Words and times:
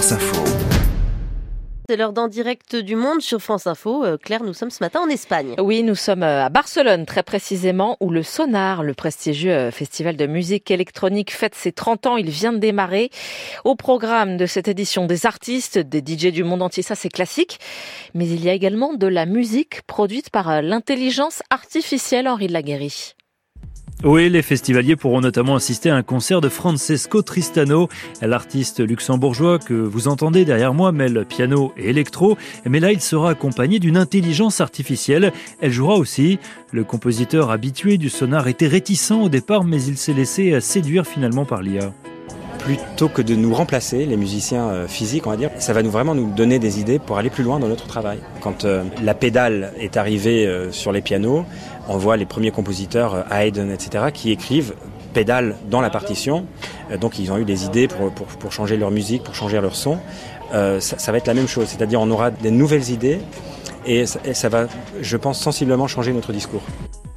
France 0.00 0.12
Info. 0.12 0.44
C'est 1.86 1.96
l'heure 1.98 2.14
d'en 2.14 2.26
direct 2.26 2.74
du 2.74 2.96
monde 2.96 3.20
sur 3.20 3.38
France 3.42 3.66
Info. 3.66 4.02
Euh, 4.02 4.16
Claire, 4.16 4.42
nous 4.42 4.54
sommes 4.54 4.70
ce 4.70 4.82
matin 4.82 5.00
en 5.00 5.10
Espagne. 5.10 5.56
Oui, 5.58 5.82
nous 5.82 5.94
sommes 5.94 6.22
euh, 6.22 6.42
à 6.42 6.48
Barcelone, 6.48 7.04
très 7.04 7.22
précisément, 7.22 7.98
où 8.00 8.08
le 8.08 8.22
Sonar, 8.22 8.82
le 8.82 8.94
prestigieux 8.94 9.52
euh, 9.52 9.70
festival 9.70 10.16
de 10.16 10.26
musique 10.26 10.70
électronique, 10.70 11.30
fête 11.30 11.54
ses 11.54 11.72
30 11.72 12.06
ans. 12.06 12.16
Il 12.16 12.30
vient 12.30 12.54
de 12.54 12.58
démarrer. 12.58 13.10
Au 13.64 13.74
programme 13.76 14.38
de 14.38 14.46
cette 14.46 14.68
édition, 14.68 15.04
des 15.04 15.26
artistes, 15.26 15.76
des 15.76 16.00
DJ 16.00 16.32
du 16.32 16.44
monde 16.44 16.62
entier, 16.62 16.82
ça 16.82 16.94
c'est 16.94 17.10
classique. 17.10 17.60
Mais 18.14 18.26
il 18.26 18.42
y 18.42 18.48
a 18.48 18.54
également 18.54 18.94
de 18.94 19.06
la 19.06 19.26
musique 19.26 19.82
produite 19.82 20.30
par 20.30 20.62
l'intelligence 20.62 21.42
artificielle, 21.50 22.26
Henri 22.26 22.46
de 22.46 22.54
la 22.54 22.62
Guéry. 22.62 23.16
Oui, 24.02 24.30
les 24.30 24.40
festivaliers 24.40 24.96
pourront 24.96 25.20
notamment 25.20 25.56
assister 25.56 25.90
à 25.90 25.96
un 25.96 26.02
concert 26.02 26.40
de 26.40 26.48
Francesco 26.48 27.20
Tristano, 27.20 27.90
l'artiste 28.22 28.80
luxembourgeois 28.80 29.58
que 29.58 29.74
vous 29.74 30.08
entendez 30.08 30.46
derrière 30.46 30.72
moi 30.72 30.90
mêle 30.90 31.26
piano 31.28 31.74
et 31.76 31.90
électro, 31.90 32.38
mais 32.64 32.80
là 32.80 32.92
il 32.92 33.02
sera 33.02 33.30
accompagné 33.30 33.78
d'une 33.78 33.98
intelligence 33.98 34.62
artificielle. 34.62 35.32
Elle 35.60 35.72
jouera 35.72 35.96
aussi. 35.96 36.38
Le 36.72 36.82
compositeur 36.82 37.50
habitué 37.50 37.98
du 37.98 38.08
sonar 38.08 38.48
était 38.48 38.68
réticent 38.68 39.10
au 39.10 39.28
départ, 39.28 39.64
mais 39.64 39.82
il 39.82 39.98
s'est 39.98 40.14
laissé 40.14 40.58
séduire 40.62 41.06
finalement 41.06 41.44
par 41.44 41.60
l'IA 41.60 41.92
plutôt 42.60 43.08
que 43.08 43.22
de 43.22 43.34
nous 43.34 43.54
remplacer, 43.54 44.06
les 44.06 44.16
musiciens 44.16 44.68
euh, 44.68 44.86
physiques, 44.86 45.26
on 45.26 45.30
va 45.30 45.36
dire, 45.36 45.50
ça 45.58 45.72
va 45.72 45.82
nous 45.82 45.90
vraiment 45.90 46.14
nous 46.14 46.30
donner 46.30 46.58
des 46.58 46.80
idées 46.80 46.98
pour 46.98 47.18
aller 47.18 47.30
plus 47.30 47.44
loin 47.44 47.58
dans 47.58 47.68
notre 47.68 47.86
travail. 47.86 48.18
Quand 48.40 48.64
euh, 48.64 48.84
la 49.02 49.14
pédale 49.14 49.72
est 49.78 49.96
arrivée 49.96 50.46
euh, 50.46 50.70
sur 50.70 50.92
les 50.92 51.00
pianos, 51.00 51.44
on 51.88 51.96
voit 51.96 52.16
les 52.16 52.26
premiers 52.26 52.50
compositeurs, 52.50 53.24
Haydn, 53.32 53.70
etc., 53.70 54.06
qui 54.12 54.30
écrivent 54.30 54.74
pédale 55.12 55.56
dans 55.68 55.80
la 55.80 55.90
partition. 55.90 56.46
donc 57.00 57.18
ils 57.18 57.32
ont 57.32 57.38
eu 57.38 57.44
des 57.44 57.64
idées 57.64 57.88
pour, 57.88 58.12
pour, 58.12 58.26
pour 58.26 58.52
changer 58.52 58.76
leur 58.76 58.92
musique, 58.92 59.24
pour 59.24 59.34
changer 59.34 59.60
leur 59.60 59.74
son. 59.74 59.98
Ça, 60.52 60.80
ça, 60.80 61.10
va 61.10 61.18
être 61.18 61.26
la 61.26 61.34
même 61.34 61.48
chose, 61.48 61.66
c'est-à-dire 61.66 62.00
on 62.00 62.10
aura 62.12 62.30
des 62.30 62.52
nouvelles 62.52 62.90
idées 62.90 63.18
et 63.86 64.06
ça, 64.06 64.20
et 64.24 64.34
ça 64.34 64.48
va, 64.48 64.66
je 65.00 65.16
pense, 65.16 65.40
sensiblement 65.40 65.88
changer 65.88 66.12
notre 66.12 66.32
discours. 66.32 66.62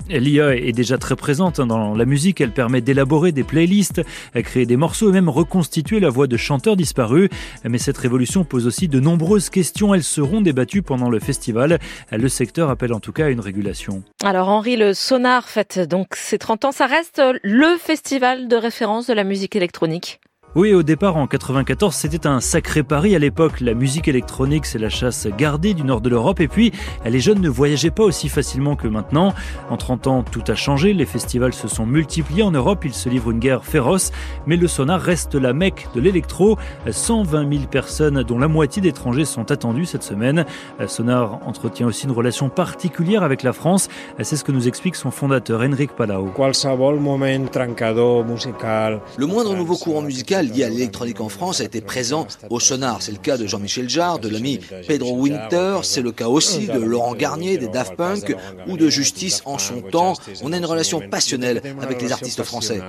L'IA 0.10 0.56
est 0.56 0.74
déjà 0.74 0.98
très 0.98 1.16
présente 1.16 1.60
hein, 1.60 1.66
dans 1.66 1.96
la 1.96 2.06
musique, 2.06 2.42
elle 2.42 2.52
permet 2.52 2.82
d'élaborer 2.82 3.32
des 3.32 3.44
playlists, 3.44 4.02
créer 4.36 4.66
des 4.66 4.76
morceaux 4.78 5.10
et 5.10 5.14
même 5.14 5.30
reconstituer 5.30 6.00
la 6.00 6.10
voix 6.10 6.28
de 6.28 6.38
chanteurs 6.38 6.76
disparus. 6.76 7.30
Mais 7.64 7.78
cette 7.78 7.98
révolution 7.98 8.44
pose 8.44 8.68
aussi 8.68 8.88
de 8.88 9.00
nombreuses 9.00 9.50
questions, 9.50 9.94
elles 9.94 10.04
seront 10.04 10.42
débattues 10.42 10.82
pendant 10.82 11.10
le 11.10 11.20
festival. 11.20 11.80
Le 12.12 12.28
secteur 12.28 12.70
appelle 12.70 12.94
en 12.94 13.00
tout 13.00 13.14
cas 13.14 13.26
à 13.26 13.30
une 13.30 13.40
régulation. 13.40 14.04
Alors 14.24 14.50
Henri, 14.50 14.76
le 14.76 14.94
Sonar 14.94 15.48
fête 15.48 15.80
donc 15.80 16.16
ses 16.16 16.38
30 16.38 16.66
ans, 16.66 16.72
ça 16.72 16.86
reste 16.86 17.22
le 17.42 17.78
festival 17.78 18.48
de 18.48 18.56
référence 18.56 19.08
de 19.08 19.14
la 19.14 19.24
musique 19.24 19.56
électronique 19.56 20.20
oui, 20.56 20.72
au 20.76 20.84
départ, 20.84 21.18
en 21.18 21.26
94, 21.26 21.96
c'était 21.96 22.28
un 22.28 22.40
sacré 22.40 22.84
pari 22.84 23.16
à 23.16 23.20
l'époque. 23.20 23.60
La 23.60 23.74
musique 23.74 24.08
électronique, 24.08 24.68
c'est 24.68 24.78
la 24.78 24.90
chasse 24.90 25.26
gardée 25.36 25.74
du 25.74 25.84
nord 25.84 26.00
de 26.00 26.10
l'Europe. 26.10 26.40
Et 26.42 26.48
puis, 26.48 26.72
les 27.04 27.20
jeunes 27.20 27.42
ne 27.42 27.50
voyageaient 27.50 27.90
pas 27.90 28.04
aussi 28.04 28.30
facilement 28.30 28.76
que 28.76 28.88
maintenant. 28.88 29.34
En 29.72 29.78
30 29.78 30.06
ans, 30.06 30.24
tout 30.24 30.44
a 30.48 30.54
changé. 30.54 30.94
Les 30.94 31.08
festivals 31.08 31.54
se 31.54 31.68
sont 31.68 31.88
multipliés 31.88 32.44
en 32.44 32.52
Europe. 32.52 32.86
Ils 32.86 32.94
se 32.94 33.10
livrent 33.10 33.32
une 33.32 33.40
guerre 33.40 33.66
féroce. 33.66 34.12
Mais 34.46 34.56
le 34.56 34.68
sonar 34.68 35.02
reste 35.02 35.34
la 35.34 35.54
mecque 35.54 35.88
de 35.96 36.02
l'électro. 36.02 36.60
120 36.88 37.52
000 37.52 37.66
personnes, 37.66 38.22
dont 38.22 38.38
la 38.38 38.48
moitié 38.48 38.80
d'étrangers, 38.80 39.26
sont 39.26 39.52
attendues 39.52 39.88
cette 39.88 40.04
semaine. 40.04 40.46
Sonar 40.86 41.40
entretient 41.48 41.88
aussi 41.88 42.06
une 42.06 42.12
relation 42.12 42.50
particulière 42.50 43.24
avec 43.24 43.42
la 43.42 43.54
France. 43.54 43.90
C'est 44.22 44.36
ce 44.36 44.44
que 44.44 44.52
nous 44.52 44.68
explique 44.68 44.98
son 44.98 45.10
fondateur, 45.10 45.62
Enric 45.62 45.94
Palau. 45.94 46.30
Le 49.18 49.26
moindre 49.26 49.56
nouveau 49.56 49.78
courant 49.78 50.04
musical 50.04 50.43
lié 50.52 50.64
à 50.64 50.70
l'électronique 50.70 51.22
en 51.22 51.30
France 51.30 51.62
a 51.62 51.64
été 51.64 51.82
présent 51.82 52.28
au 52.50 52.60
sonar. 52.60 53.02
C'est 53.02 53.12
le 53.12 53.18
cas 53.18 53.38
de 53.38 53.48
Jean-Michel 53.48 53.90
Jarre, 53.90 54.20
de 54.20 54.30
l'ami 54.30 54.60
Pedro 54.88 55.18
Winter, 55.18 55.80
c'est 55.84 56.02
le 56.02 56.12
cas 56.12 56.28
aussi 56.28 56.68
de 56.68 56.80
Laurent 56.80 57.16
Garnier, 57.16 57.58
des 57.58 57.68
Daft 57.68 57.96
Punk 57.96 58.36
ou 58.68 58.78
de 58.78 58.90
Justice 58.90 59.42
en 59.46 59.58
son 59.58 59.82
temps. 59.82 60.14
On 60.44 60.54
a 60.54 60.58
une 60.58 60.66
relation 60.66 61.02
passionnelle 61.10 61.62
avec 61.82 62.02
les 62.02 62.12
artistes 62.12 62.44
français. 62.44 62.82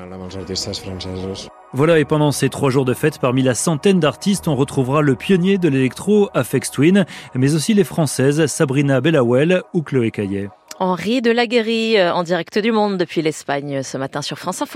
Voilà, 1.73 1.99
et 1.99 2.05
pendant 2.05 2.31
ces 2.31 2.51
trois 2.51 2.71
jours 2.71 2.85
de 2.85 2.95
fête, 2.95 3.19
parmi 3.19 3.43
la 3.43 3.55
centaine 3.55 3.99
d'artistes, 3.99 4.47
on 4.47 4.55
retrouvera 4.55 5.03
le 5.03 5.17
pionnier 5.17 5.59
de 5.59 5.69
l'électro, 5.69 6.31
Afex 6.33 6.71
Twin, 6.71 7.05
mais 7.35 7.55
aussi 7.55 7.75
les 7.75 7.83
françaises 7.83 8.47
Sabrina 8.47 9.01
Bellawell 9.01 9.63
ou 9.73 9.83
Chloé 9.83 10.13
Caillet. 10.13 10.49
Henri 10.81 11.23
de 11.23 11.31
Laguerie, 11.31 11.99
euh, 11.99 12.13
en 12.13 12.25
direct 12.25 12.59
du 12.59 12.73
monde 12.73 12.97
depuis 12.97 13.23
l'Espagne 13.23 13.83
ce 13.83 13.97
matin 13.97 14.23
sur 14.23 14.39
France 14.39 14.63
Info. 14.63 14.73